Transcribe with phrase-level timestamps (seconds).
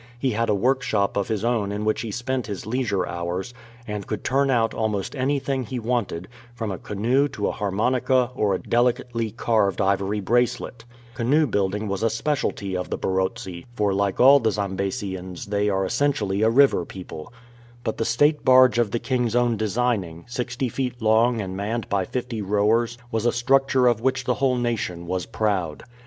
[0.17, 3.53] He had a workshop of his own in which he spent his leisure hours,
[3.85, 8.55] and could turn out almost anything he wanted, from a canoe to a harmonica or
[8.55, 10.85] a delicately carved ivory bracelet.
[11.13, 15.69] Canoe building was a speciality of the Barotse, for like all the Zambesians they 1
[15.69, 17.33] 54 A CANOE VOYAGE are essentially a river people.
[17.83, 22.05] But the state barge of the king's own designing, sixty feet long and manned by
[22.05, 25.83] fifty rowers, was a structure of which the whole nation was proud.